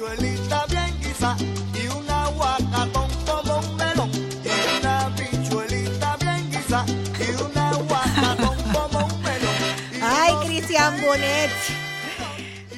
[0.00, 1.36] Una bichuelita bien guisa
[1.74, 4.10] y un aguacatón como un melón.
[4.44, 10.02] Y una bichuelita bien guisa y un aguacatón como un melón.
[10.02, 11.50] Ay, Cristian Bonet.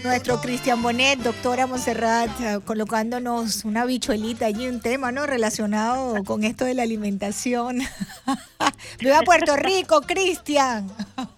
[0.03, 5.27] Nuestro Cristian Bonet, doctora Monserrat, eh, colocándonos una bichuelita allí, un tema, ¿no?
[5.27, 7.81] Relacionado con esto de la alimentación.
[8.99, 10.91] ¡Viva Puerto Rico, Cristian!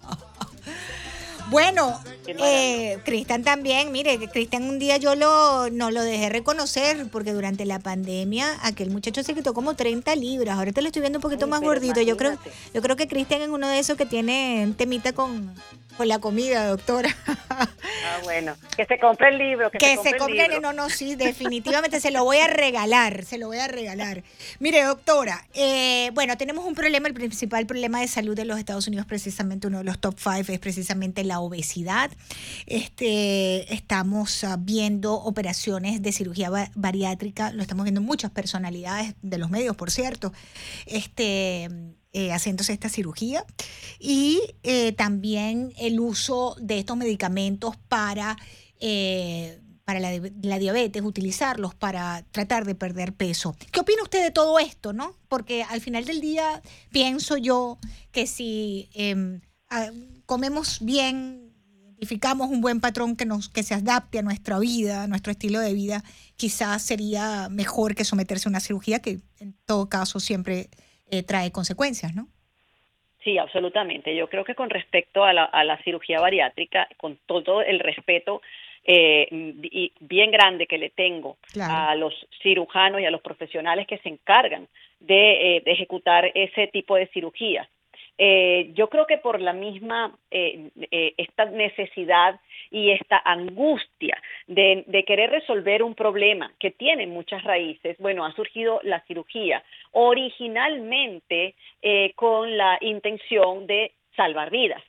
[1.49, 7.33] Bueno, eh, Cristian también, mire, Cristian un día yo lo, no lo dejé reconocer porque
[7.33, 10.57] durante la pandemia aquel muchacho se quitó como 30 libras.
[10.57, 12.01] Ahorita lo estoy viendo un poquito más gordito.
[12.01, 12.37] Yo creo,
[12.73, 15.53] yo creo que Cristian es uno de esos que tiene temita con,
[15.97, 17.15] con la comida, doctora.
[18.05, 20.61] Ah, bueno, que se compre el libro, que, Que se se compre el compre, libro.
[20.61, 24.23] no, no, sí, definitivamente se lo voy a regalar, se lo voy a regalar.
[24.59, 28.87] Mire, doctora, eh, bueno, tenemos un problema, el principal problema de salud de los Estados
[28.87, 32.11] Unidos, precisamente uno de los top five, es precisamente la obesidad.
[32.65, 39.37] Este, estamos ah, viendo operaciones de cirugía ba- bariátrica, lo estamos viendo muchas personalidades de
[39.37, 40.33] los medios, por cierto,
[40.85, 41.69] este,
[42.13, 43.45] eh, haciéndose esta cirugía.
[43.99, 48.37] Y eh, también el uso de estos medicamentos para,
[48.79, 50.11] eh, para la,
[50.41, 53.55] la diabetes, utilizarlos para tratar de perder peso.
[53.71, 55.15] ¿Qué opina usted de todo esto, no?
[55.27, 56.61] Porque al final del día
[56.91, 57.77] pienso yo
[58.11, 59.89] que si em, ah,
[60.25, 61.42] comemos bien,
[62.03, 65.59] identificamos un buen patrón que, nos, que se adapte a nuestra vida, a nuestro estilo
[65.59, 66.01] de vida,
[66.35, 70.67] quizás sería mejor que someterse a una cirugía que en todo caso siempre
[71.09, 72.27] eh, trae consecuencias, ¿no?
[73.23, 74.13] Sí, absolutamente.
[74.17, 78.41] Yo creo que con respecto a la, a la cirugía bariátrica, con todo el respeto
[78.83, 81.73] eh, y bien grande que le tengo Claro.
[81.73, 84.67] a los cirujanos y a los profesionales que se encargan
[84.99, 87.69] de, eh, de ejecutar ese tipo de cirugía.
[88.17, 92.39] Eh, yo creo que por la misma eh, eh, esta necesidad
[92.69, 98.33] y esta angustia de, de querer resolver un problema que tiene muchas raíces, bueno, ha
[98.33, 104.83] surgido la cirugía originalmente eh, con la intención de salvar vidas.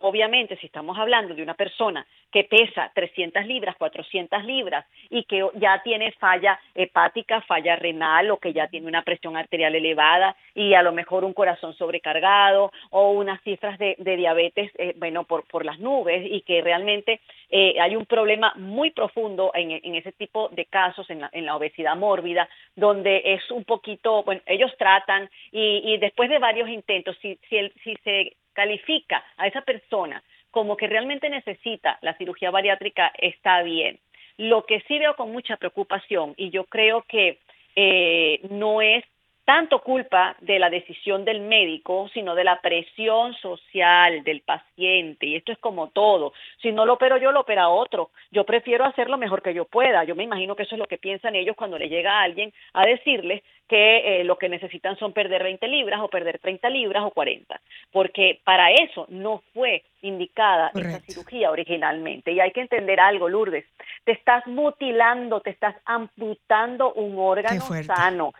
[0.00, 5.46] Obviamente, si estamos hablando de una persona que pesa 300 libras, 400 libras y que
[5.54, 10.74] ya tiene falla hepática, falla renal o que ya tiene una presión arterial elevada y
[10.74, 15.64] a lo mejor un corazón sobrecargado o unas cifras de, diabetes, eh, bueno, por, por
[15.64, 17.20] las nubes y que realmente
[17.50, 21.96] eh, hay un problema muy profundo en, en ese tipo de casos, en la, obesidad
[21.96, 27.38] mórbida, donde es un poquito, bueno, ellos tratan y, y después de varios intentos, si,
[27.48, 33.62] si, si se califica a esa persona como que realmente necesita la cirugía bariátrica, está
[33.62, 33.98] bien.
[34.36, 37.38] Lo que sí veo con mucha preocupación, y yo creo que
[37.74, 39.02] eh, no es
[39.46, 45.26] tanto culpa de la decisión del médico, sino de la presión social del paciente.
[45.26, 46.32] Y esto es como todo.
[46.60, 48.10] Si no lo opero yo, lo opera otro.
[48.30, 50.04] Yo prefiero hacer lo mejor que yo pueda.
[50.04, 52.52] Yo me imagino que eso es lo que piensan ellos cuando le llega a alguien
[52.74, 57.04] a decirles que eh, lo que necesitan son perder 20 libras o perder 30 libras
[57.04, 57.60] o 40.
[57.92, 60.96] Porque para eso no fue indicada Correcto.
[60.96, 62.32] esta cirugía originalmente.
[62.32, 63.64] Y hay que entender algo, Lourdes.
[64.04, 67.86] Te estás mutilando, te estás amputando un órgano fuerte.
[67.94, 68.32] sano.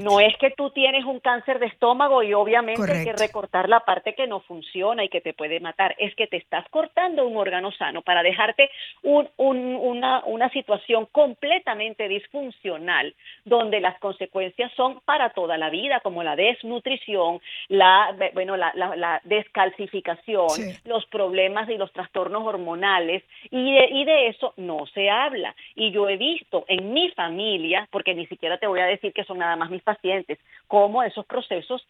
[0.00, 3.80] No es que tú tienes un cáncer de estómago y obviamente hay que recortar la
[3.80, 5.94] parte que no funciona y que te puede matar.
[5.98, 8.70] Es que te estás cortando un órgano sano para dejarte
[9.02, 13.14] un- un- una, una situación completamente disfuncional
[13.44, 18.94] donde las consecuencias son para toda la vida, como la desnutrición, la, bueno, la, la-
[18.96, 20.76] la descalcificación, Sí.
[20.84, 25.54] los problemas y los trastornos hormonales y de, y de eso no se habla.
[25.74, 29.24] Y yo he visto en mi familia, porque ni siquiera te voy a decir que
[29.24, 31.86] son nada más mis pacientes, cómo esos procesos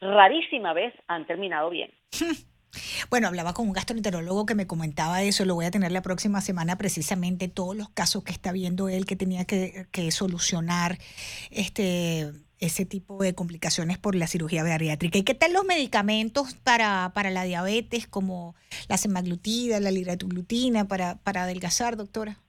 [0.00, 1.90] rarísima vez han terminado bien.
[3.10, 6.40] Bueno, hablaba con un gastroenterólogo que me comentaba eso, lo voy a tener la próxima
[6.40, 10.98] semana precisamente todos los casos que está viendo él que tenía que, solucionar
[11.50, 15.16] este ese tipo de complicaciones por la cirugía bariátrica.
[15.16, 18.56] ¿Y qué tal los medicamentos para, para la diabetes como
[18.88, 22.40] la semaglutida, la liraglutida para, para adelgazar, doctora?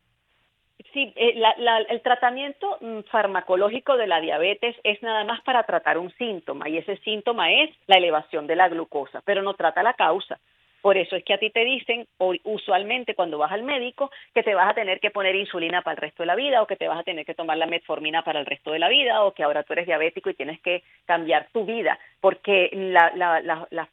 [0.93, 5.63] Sí, eh, la- la- el tratamiento mm, farmacológico de la diabetes es nada más para
[5.63, 9.83] tratar un síntoma y ese síntoma es la elevación de la glucosa, pero no trata
[9.83, 10.39] la causa.
[10.81, 12.07] Por eso es que a ti te dicen
[12.45, 16.01] usualmente cuando vas al médico que te vas a tener que poner insulina para el
[16.01, 18.39] resto de la vida o que te vas a tener que tomar la metformina para
[18.39, 21.49] el resto de la vida o que ahora tú eres diabético y tienes que cambiar
[21.51, 23.87] tu vida porque la, la, la, la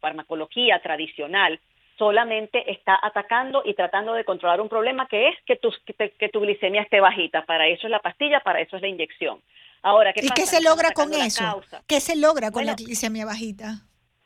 [0.00, 1.58] farmacología tradicional
[1.98, 6.28] solamente está atacando y tratando de controlar un problema que es que tu, que, que
[6.28, 7.44] tu glicemia esté bajita.
[7.44, 9.40] Para eso es la pastilla, para eso es la inyección.
[9.82, 10.34] Ahora, ¿qué ¿Y pasa?
[10.34, 11.62] qué se logra con eso?
[11.86, 13.82] ¿Qué se logra con Bueno, la glicemia bajita?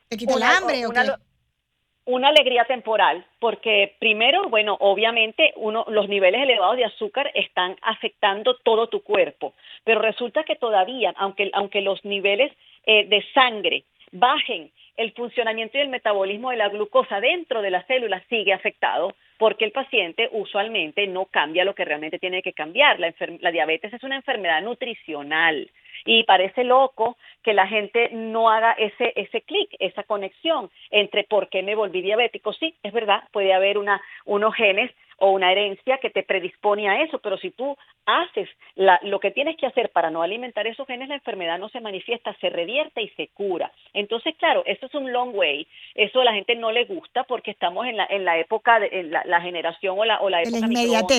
[0.08, 1.00] ¿Te quita una- el hambre o qué?
[2.06, 8.56] una alegría temporal, porque primero, bueno, obviamente uno, los niveles elevados de azúcar están afectando
[8.64, 9.54] todo tu cuerpo,
[9.84, 12.52] pero resulta que todavía, aunque, aunque los niveles
[12.86, 17.86] eh, de sangre bajen, el funcionamiento y el metabolismo de la glucosa dentro de las
[17.86, 23.00] células sigue afectado porque el paciente usualmente no cambia lo que realmente tiene que cambiar.
[23.00, 25.70] La, la diabetes es una enfermedad nutricional
[26.04, 31.48] y parece loco que la gente no haga ese ese clic, esa conexión entre por
[31.48, 32.52] qué me volví diabético.
[32.52, 34.90] Sí, es verdad, puede haber una unos genes
[35.20, 39.30] o una herencia que te predispone a eso, pero si tú haces la- lo que
[39.30, 43.02] tienes que hacer para no alimentar esos genes, la enfermedad no se manifiesta, se revierte
[43.02, 43.70] y se cura.
[43.92, 47.50] Entonces, claro, eso es un long way, eso a la gente no le gusta porque
[47.50, 50.38] estamos en la, en la época, de en la, la generación o la, o la
[50.38, 51.18] De época inmediatez.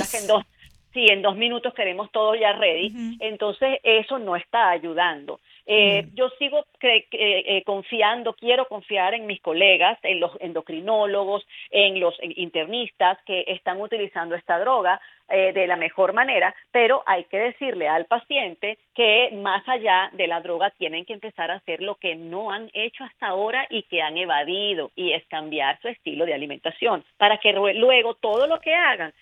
[0.94, 5.40] Que en dos, minutos queremos todo ya ready, entonces eso no está ayudando.
[5.66, 11.46] Eh, Yo sigo cre- cre- eh, confiando, quiero confiar en mis colegas, en los endocrinólogos,
[11.70, 17.24] en los internistas que están utilizando esta droga eh, de la mejor manera, pero hay
[17.26, 21.82] que decirle al paciente que más allá de la droga tienen que empezar a hacer
[21.82, 25.88] lo que no han hecho hasta ahora y que han evadido, y es cambiar su
[25.88, 29.14] estilo de alimentación, para que luego todo lo que hagan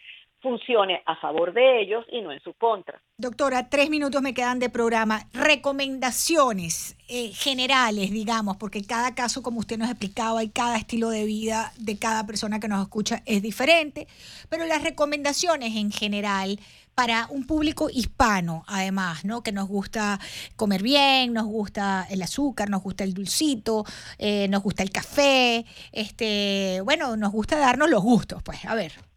[0.41, 3.01] funcione a favor de ellos y no en su contra.
[3.17, 5.27] Doctora, tres minutos me quedan de programa.
[5.33, 11.25] Recomendaciones eh, generales, digamos, porque cada caso, como usted nos explicaba, y cada estilo de
[11.25, 14.07] vida de cada persona que nos escucha es diferente,
[14.49, 16.59] pero las recomendaciones en general
[16.95, 19.41] para un público hispano, además, ¿no?
[19.41, 20.19] Que nos gusta
[20.57, 23.85] comer bien, nos gusta el azúcar, nos gusta el dulcito,
[24.17, 29.09] eh, nos gusta el café, este, bueno, nos gusta darnos los gustos, pues, a ver.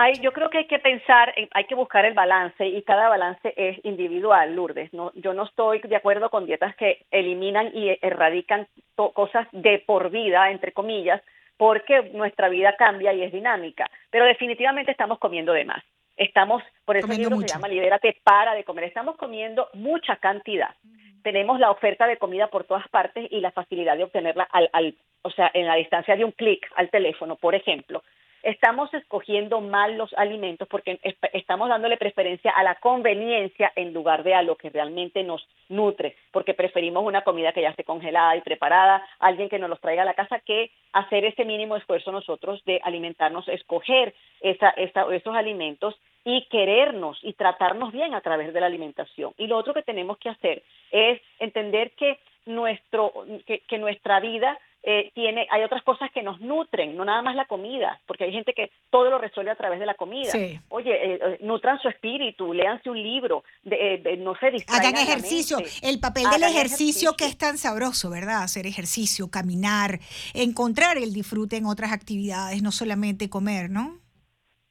[0.00, 3.08] Hay, yo creo que hay que pensar, en- hay que buscar el balance y cada
[3.08, 4.92] balance es individual, Lourdes.
[4.94, 9.80] No, yo no estoy de acuerdo con dietas que eliminan y erradican to- cosas de
[9.84, 11.20] por vida, entre comillas,
[11.56, 13.90] porque nuestra vida cambia y es dinámica.
[14.10, 15.82] Pero definitivamente estamos comiendo de más.
[16.16, 17.48] Estamos, por eso el libro mucho.
[17.48, 18.84] se llama Libérate, para de comer.
[18.84, 20.76] Estamos comiendo mucha cantidad.
[21.24, 24.94] Tenemos la oferta de comida por todas partes y la facilidad de obtenerla al, al
[25.22, 28.04] o sea, en la distancia de un clic al teléfono, por ejemplo
[28.42, 34.22] estamos escogiendo mal los alimentos porque es- estamos dándole preferencia a la conveniencia en lugar
[34.22, 38.36] de a lo que realmente nos nutre, porque preferimos una comida que ya esté congelada
[38.36, 42.12] y preparada, alguien que nos los traiga a la casa, que hacer ese mínimo esfuerzo
[42.12, 48.52] nosotros de alimentarnos, escoger esa, esa- esos alimentos y querernos y tratarnos bien a través
[48.52, 49.32] de la alimentación.
[49.38, 53.12] Y lo otro que tenemos que hacer es entender que nuestro
[53.46, 57.34] que, que nuestra vida eh, tiene hay otras cosas que nos nutren no nada más
[57.34, 60.58] la comida porque hay gente que todo lo resuelve a través de la comida Sí.
[60.68, 64.94] oye eh, eh, nutran su espíritu léanse un libro de, eh, de- no se distraigan
[64.94, 65.58] Hagan ejercicio.
[65.82, 68.42] El papel del ejercicio, que es tan sabroso, ¿verdad?
[68.42, 69.98] Hacer ejercicio, caminar,
[70.34, 73.98] encontrar el disfrute en otras actividades, no solamente comer, ¿no?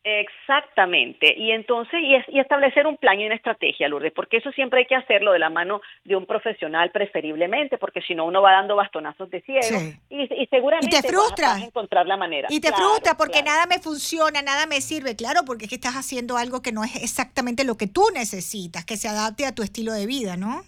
[0.09, 1.33] Exactamente.
[1.37, 4.79] Y entonces, y, es- y establecer un plan y una estrategia, Lourdes, porque eso siempre
[4.79, 8.53] hay que hacerlo de la mano de un profesional preferiblemente, porque si no uno va
[8.53, 9.99] dando bastonazos de ciego Sí.
[10.09, 11.53] y, y seguramente Y te vas a- frustras.
[11.55, 12.47] vas a encontrar la manera.
[12.49, 13.47] Y te Claro, frustra porque claro.
[13.47, 15.15] nada me funciona, nada me sirve.
[15.15, 18.85] Claro, porque es que estás haciendo algo que no es exactamente lo que tú necesitas,
[18.85, 20.61] que se adapte a tu estilo de vida, ¿no?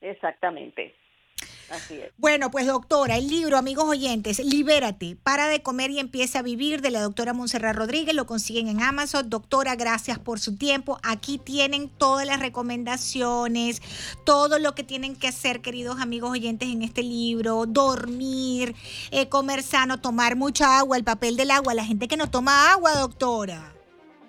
[0.00, 0.94] Exactamente.
[1.74, 2.12] Así es.
[2.18, 6.80] Bueno, pues doctora, el libro, amigos oyentes, Libérate, para de comer y empieza a vivir,
[6.80, 9.28] de la doctora Montserrat Rodríguez, lo consiguen en Amazon.
[9.28, 10.98] Doctora, gracias por su tiempo.
[11.02, 13.82] Aquí tienen todas las recomendaciones,
[14.24, 18.74] todo lo que tienen que hacer, queridos amigos oyentes, en este libro, dormir,
[19.10, 22.70] eh, comer sano, tomar mucha agua, el papel del agua, la gente que no toma
[22.72, 23.72] agua, doctora.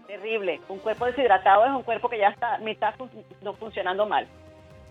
[0.07, 0.61] Terrible.
[0.69, 3.09] Un cuerpo deshidratado es un cuerpo que ya está mitad fun-
[3.41, 4.27] no funcionando mal.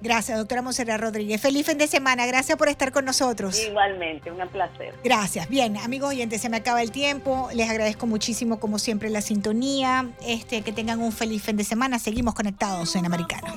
[0.00, 1.40] Gracias, doctora Montserrat Rodríguez.
[1.40, 2.26] Feliz fin de semana.
[2.26, 3.58] Gracias por estar con nosotros.
[3.58, 4.94] Igualmente, un placer.
[5.02, 5.48] Gracias.
[5.48, 7.48] Bien, amigos oyentes, se me acaba el tiempo.
[7.54, 10.10] Les agradezco muchísimo, como siempre, la sintonía.
[10.26, 11.98] Este, que tengan un feliz fin de semana.
[11.98, 13.54] Seguimos conectados en Americano.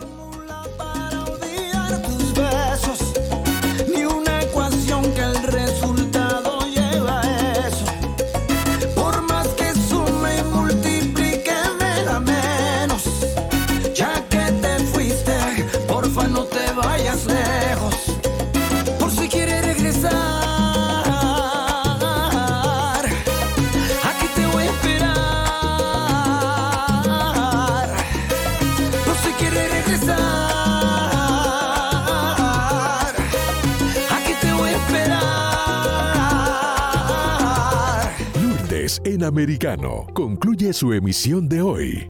[39.24, 42.06] Americano concluye su emisión de hoy.